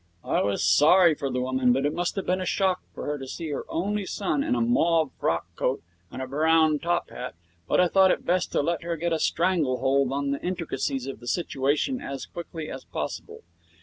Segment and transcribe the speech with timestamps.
[0.25, 3.19] I was sorry for the woman, for it must have been a shock to her
[3.19, 7.35] to see her only son in a mauve frockcoat and a brown top hat,
[7.67, 11.05] but I thought it best to let her get a strangle hold on the intricacies
[11.05, 13.43] of the situation as quickly as possible.